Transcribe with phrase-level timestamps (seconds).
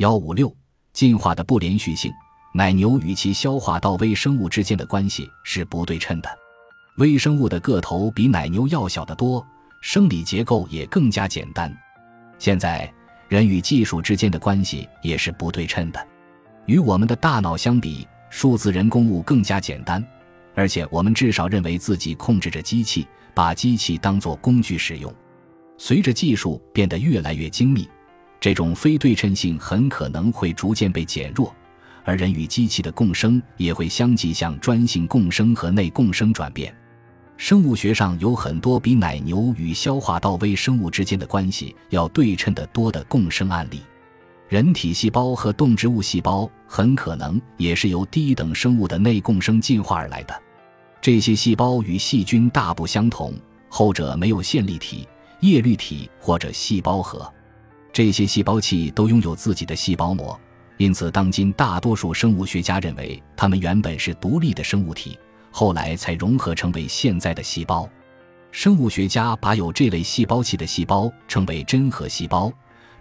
[0.00, 0.50] 幺五六，
[0.94, 2.10] 进化的不连续性。
[2.54, 6.38] 奶牛与其消化道微生物之间的关系是不对称的，
[6.96, 9.46] 微生物的个头比奶牛要小得多，
[9.82, 11.70] 生理结构也更加简单。
[12.38, 12.90] 现在，
[13.28, 16.08] 人与技术之间的关系也是不对称的。
[16.64, 20.02] 与我们的大脑相比，数字人工物更加简单，
[20.54, 25.14] 而且我们至少认为自己控制着机器，把机器当作工具使用。
[25.76, 27.86] 随着技术变得越来越精密，
[28.40, 31.54] 这种非对称性很可能会逐渐被减弱。
[32.02, 36.74] 而人与机器的共生也会相继向专性共生和内共生转变。
[37.36, 43.80] 生物学上有很多比奶牛与消化道微生物之间的关系要对称的多的共生案例。
[44.48, 50.42] 人体细胞和动植物细胞很可能也是由低等生物的内共生进化而来的。
[51.00, 53.32] 这些细胞与细菌大不相同，
[53.68, 55.06] 后者没有线粒体、
[55.40, 57.30] 叶绿体或者细胞核。
[58.00, 60.40] 这些细胞器都拥有自己的细胞膜。
[60.78, 65.18] 因此，当今大多数生物学家认为，它们原本是独立的生物体，
[65.50, 67.86] 后来才融合成为现在的细胞。
[68.52, 72.50] 生物学家把有这类细胞器的细胞称为真核细胞，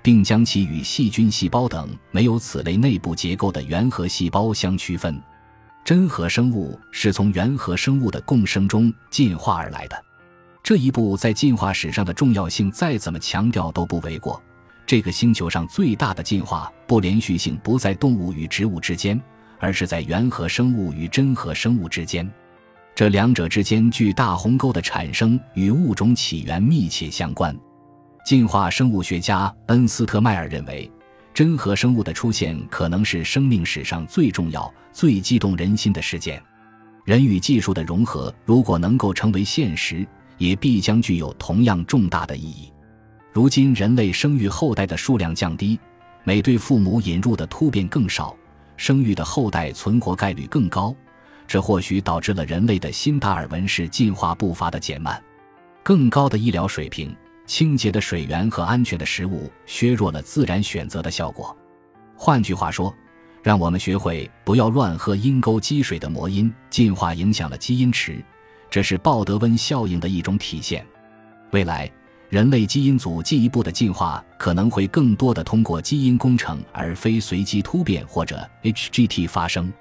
[0.02, 5.18] 并将其与细菌细胞等没有此类内部结构的原核细胞相区分。
[5.86, 9.96] 真核生物是从原核生物的共生中进化而来的，
[10.62, 14.44] 这一步在进化史上的重要性再怎么强调都不为过。
[14.90, 19.22] 这个星球上最大的进化不连续性不在动物与植物之间，
[19.60, 22.28] 而是在原核生物与真核生物之间。
[22.96, 27.56] 这两者之间巨大鸿沟的产生与物种起源密切相关。
[28.26, 30.92] 进化生物学家恩斯特迈尔认为，
[31.36, 36.42] 真核生物的出现可能是生命史上最重要、最激动人心的事件。
[37.06, 40.04] 人与技术的融合如果能够成为现实，
[40.40, 42.74] 也必将具有同样重大的意义。
[43.40, 45.80] 如今，人类生育后代的数量降低，
[46.26, 48.36] 每对父母引入的突变更少，
[48.76, 50.94] 生育的后代存活概率更高，
[51.48, 55.24] 这或许导致了人类的新达尔文式进化步伐的减慢。
[55.84, 61.56] 更高的医疗水平、清洁的水源和安全的食物削弱了自然选择的效果。
[62.18, 62.94] 换句话说，
[63.42, 66.54] 让我们学会不要乱喝阴沟积水的魔音。
[66.70, 68.22] 进化影响了基因池，
[68.70, 70.86] 这是鲍德温效应的一种体现。
[71.52, 71.90] 未来。
[72.30, 79.74] 人类基因组进一步的进化可能会更多的通过基因工程而非随机突变或者 HGT 发生。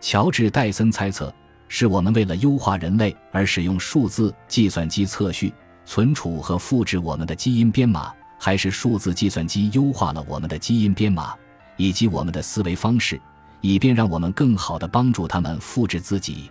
[0.00, 1.32] 乔治·戴森猜测，
[1.68, 11.32] 是我们为了优化人类而使用数字计算机测序、存储和复制我们的基因编码，还是数字计算机优化了我们的基因编码
[11.76, 13.20] 以及我们的思维方式，
[13.60, 16.50] 以便让我们更好地帮助他们复制自己？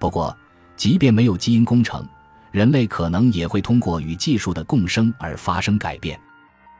[0.00, 0.36] 不过，
[0.76, 2.04] 即便没有基因工程，
[2.52, 6.20] 人类可能也会通过与技术的共生而发生改变，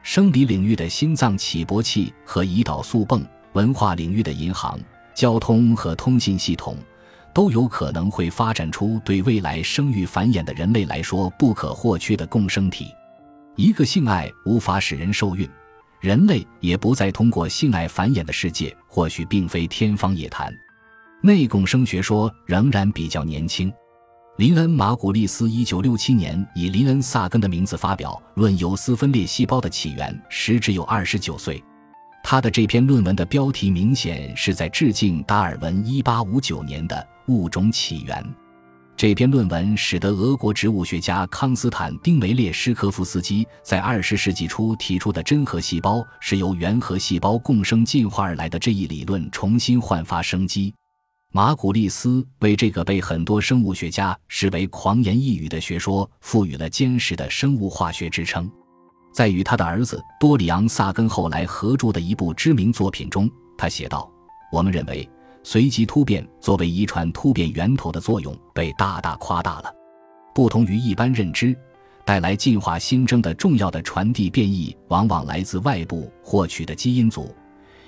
[0.03, 4.79] 生理领域的心脏起搏器和胰岛素泵，文化领域的银行、
[5.15, 6.77] 交通和通信系统，
[7.33, 12.93] 都有可能会发展出对未来生育繁衍的人类来说不可或缺的共生体。
[13.55, 15.49] 一个性爱无法使人受孕，
[15.99, 20.53] 人类也不再通过性爱繁衍的世界，或许并非天方夜谭。
[21.23, 23.73] 内共生学说仍然比较年轻。
[24.37, 31.63] 林恩·马古利斯一九六七年以林恩·萨根的名字发表《论有丝分裂细胞的起源》，时只有二十九岁。
[32.23, 36.95] 他的这篇论文的标题明显是在致敬达尔文一八五九年的
[37.31, 38.17] 《物种起源》。
[38.97, 50.73] 这篇论文使得俄国植物学家康斯坦丁·维列什科夫斯基在二十世纪初提出的真核细胞是由原核细胞共生进化而来的这一理论重新焕发生机。
[51.35, 58.47] 马古利斯为这个被很多生物学家视为狂言一语的学说赋予了坚实的生物化学支撑。
[59.11, 63.27] 在与他的儿子多里昂·萨根后来合著的一部知名作品中，
[63.57, 64.07] 他写道
[64.53, 65.09] ：“我们认为
[65.41, 69.73] 随机突变作为遗传突变源头的作用被大大夸大了。
[70.35, 71.57] 不同于一般认知，
[72.05, 77.33] 带来进化新征的重要的传递变异往往来自外部获取的基因组。”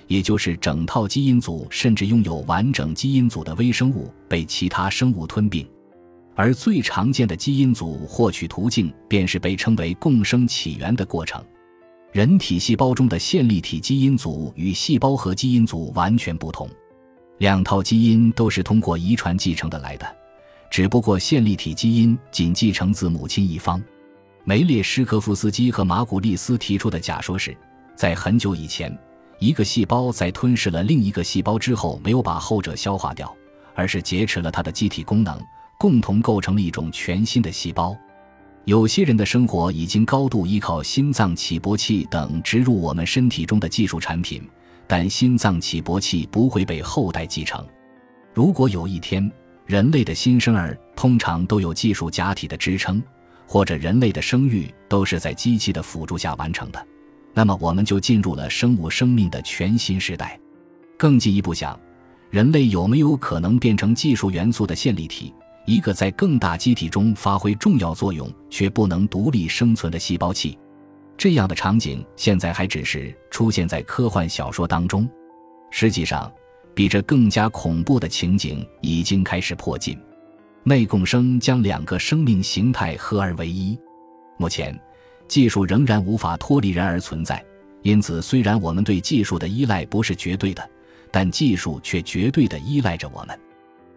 [0.06, 5.68] 也就是整套基因组，甚至拥有完整基因组的微生物被其他生物吞并，
[6.34, 11.44] 而最常见的基因组获取途径便是被称为共生起源的过程。
[12.12, 16.68] 人体细胞中的线粒体基因组与细胞核基因组完全不同，
[17.38, 20.06] 两套基因都是通过遗传继承的来的，
[20.70, 23.82] 只不过线粒体基因仅继承自母亲一方。
[24.44, 27.54] 梅列什科夫斯基和马古利斯提出的假说是，
[27.96, 28.96] 在很久以前。
[29.38, 33.34] 一个细胞在吞噬了另一个细胞之后，没有把后者消化掉，
[33.74, 35.38] 而是劫持了它的机体功能，
[35.78, 37.96] 共同构成了一种全新的细胞。
[38.64, 44.42] 有些人的生活已经高度依靠心脏起搏器等植入我们身体中的技术产品，
[44.86, 47.64] 但心脏起搏器不会被后代继承。
[48.34, 49.30] 如果有一天
[49.66, 53.02] 人类的新生儿通常都有技术假体的支撑，
[53.46, 56.86] 或者人类的生育都是在机器的辅助下完成的，
[57.36, 60.40] 那么我们就进入了生物生命的全新时代。
[60.96, 61.78] 更进一步想，
[62.30, 65.34] 人类有没有可能变成技术元素的线粒体，
[65.66, 70.58] 一个在更大机体中发挥重要作用却不能独立生存的细胞器？
[71.18, 75.06] 这样的场景现在还只是出现在科幻小说当中，
[75.70, 76.32] 实际上，
[76.74, 79.98] 比这更加恐怖的情景已经开始迫近。
[80.62, 83.78] 内共生将两个生命形态合而为一。
[84.38, 84.78] 目前，
[85.28, 87.44] 技术仍然无法脱离人而存在，
[87.82, 90.68] 因此，虽然我们对技术的依赖不是绝对的，
[91.10, 93.38] 但技术却绝对的依赖着我们。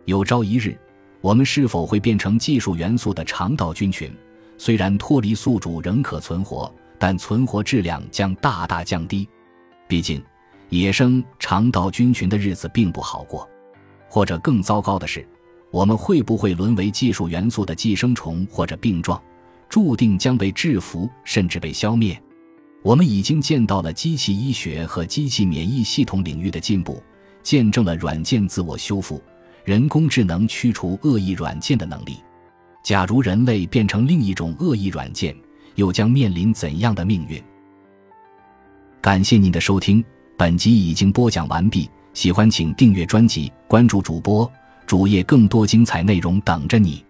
[0.05, 0.77] 有朝一日，
[1.21, 4.11] 我们是否会变成技术元素的肠道菌群？
[4.57, 6.73] 虽然脱离宿主仍可存活。
[7.01, 9.25] 但存活质量将大大降低，
[9.87, 10.21] 毕竟
[10.67, 13.49] 野生肠道菌群的日子并不好过。
[14.09, 15.25] 或者更糟糕的是，
[15.71, 19.17] 我们会不会沦为技术元素的寄生虫或者病状，
[19.69, 22.19] 注定将被制服甚至被消灭？
[22.81, 27.01] 我们已经见到了机器医学和机器免疫系统领域的进步，
[27.43, 29.21] 见证了软件自我修复、
[29.63, 32.17] 人工智能驱除恶意软件的能力。
[32.81, 35.35] 假如人类变成另一种恶意软件，
[35.75, 37.41] 又将面临怎样的命运？
[39.01, 40.03] 感谢您的收听，
[40.37, 41.89] 本集已经播讲完毕。
[42.13, 44.51] 喜欢请订阅专辑，关注主播
[44.87, 47.05] 主页，更多精彩内容等着你。